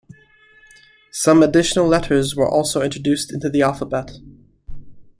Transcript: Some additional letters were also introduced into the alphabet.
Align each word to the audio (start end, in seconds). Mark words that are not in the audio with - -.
Some 1.11 1.43
additional 1.43 1.85
letters 1.87 2.35
were 2.35 2.49
also 2.49 2.81
introduced 2.81 3.31
into 3.31 3.51
the 3.51 3.61
alphabet. 3.61 4.09